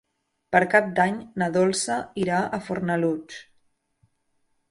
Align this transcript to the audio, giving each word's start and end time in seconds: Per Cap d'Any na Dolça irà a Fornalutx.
Per 0.53 0.59
Cap 0.69 0.87
d'Any 0.99 1.19
na 1.41 1.49
Dolça 1.57 1.97
irà 2.23 2.39
a 2.59 2.59
Fornalutx. 2.69 3.39